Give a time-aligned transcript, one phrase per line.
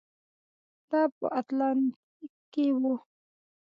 [0.89, 2.83] دا په اتلانتیک کې و.